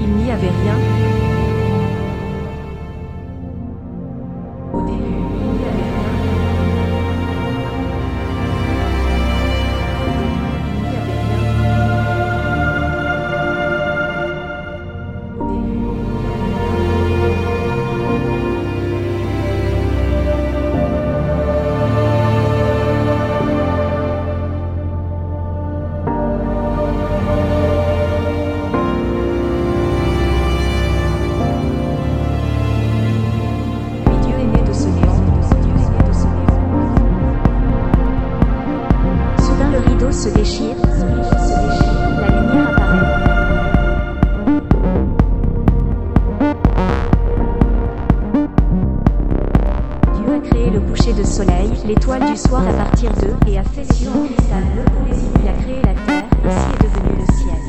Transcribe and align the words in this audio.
il 0.00 0.08
n'y 0.08 0.30
avait 0.30 0.48
rien, 0.62 1.15
se 40.12 40.28
déchire, 40.30 40.76
son 40.98 41.06
rideau 41.06 41.22
se 41.22 41.54
déchire, 41.66 42.10
la 42.20 42.28
lumière 42.28 42.68
apparaît. 42.70 43.06
Dieu 50.14 50.28
a 50.34 50.38
créé 50.40 50.70
le 50.70 50.80
coucher 50.80 51.12
de 51.12 51.22
soleil, 51.22 51.70
l'étoile 51.86 52.24
du 52.26 52.36
soir 52.36 52.62
à 52.66 52.72
partir 52.72 53.12
d'eux, 53.14 53.36
et 53.46 53.58
a 53.58 53.62
fait 53.64 53.82
les 53.82 53.94
cieux 53.94 54.10
en 54.10 54.24
cristal 54.26 54.64
pour 54.86 55.04
les 55.06 55.16
yeux. 55.16 55.32
Il 55.42 55.48
a 55.48 55.52
créé 55.62 55.80
la 55.82 55.94
terre, 56.06 56.24
ainsi 56.44 56.68
est 56.72 56.82
devenu 56.84 57.10
le 57.18 57.26
ciel. 57.34 57.60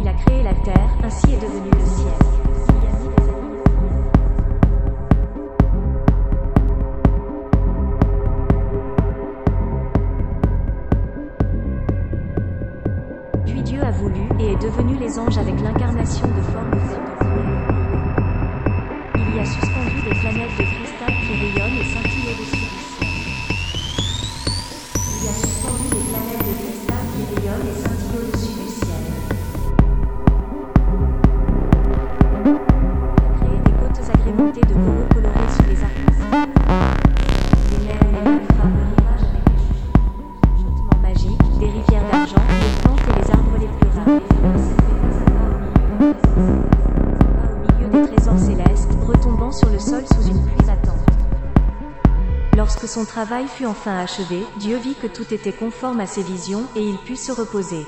Il 0.00 0.08
a 0.08 0.12
créé 0.14 0.42
la 0.42 0.54
terre, 0.54 0.90
ainsi 1.04 1.32
est 1.32 1.40
devenu 1.40 1.70
le 1.72 1.78
ciel. 1.78 1.81
Voulu, 13.92 14.22
et 14.38 14.52
est 14.52 14.62
devenu 14.62 14.96
les 14.96 15.18
anges 15.18 15.38
avec 15.38 15.60
l'incarnation 15.60 16.26
de 16.28 16.42
forme 16.52 16.72
faite 16.88 17.18
de 17.20 17.28
lumière. 17.28 17.68
Il 19.28 19.36
y 19.36 19.40
a 19.40 19.44
suspendu 19.44 20.02
des 20.02 20.14
planètes 20.20 20.56
de 20.58 20.64
cristal 20.64 21.14
qui 21.20 21.32
rayonnent 21.34 21.78
et 21.78 21.84
scintillent 21.84 22.28
au-dessus 22.28 22.66
du 22.66 22.80
ciel. 22.80 23.08
Il 24.96 25.24
y 25.24 25.28
a 25.28 25.32
suspendu 25.32 25.88
des 25.90 26.04
planètes 26.10 26.44
de 26.46 26.52
cristal 26.62 27.04
qui 27.12 27.22
rayonnent 27.34 27.68
et 27.68 27.76
scintillent 27.80 28.18
au-dessus 28.18 28.54
du 28.60 28.68
ciel. 28.68 29.04
Créé 33.36 33.58
des 33.64 33.72
côtes 33.72 34.00
agrémentées 34.14 34.66
de 34.66 34.74
coraux 34.74 35.08
colorés 35.14 35.50
sous 35.56 35.66
les 35.68 35.80
arbres. 35.82 36.12
Des 37.70 37.80
mers 37.86 38.02
et 38.02 38.12
des 38.12 38.30
avec 39.22 39.44
des 39.44 39.60
chuchotements 40.56 41.00
magiques, 41.02 41.46
des 41.58 41.66
rivières 41.66 42.06
d'argent, 42.10 42.41
sur 49.52 49.68
le 49.68 49.78
sol 49.78 50.04
sous 50.14 50.28
une 50.28 50.44
pluie 50.44 50.66
battante. 50.66 50.98
Lorsque 52.56 52.88
son 52.88 53.04
travail 53.04 53.46
fut 53.48 53.66
enfin 53.66 53.98
achevé, 53.98 54.44
Dieu 54.58 54.78
vit 54.78 54.94
que 54.94 55.06
tout 55.06 55.32
était 55.32 55.52
conforme 55.52 56.00
à 56.00 56.06
ses 56.06 56.22
visions 56.22 56.64
et 56.74 56.82
il 56.82 56.96
put 56.98 57.16
se 57.16 57.32
reposer. 57.32 57.86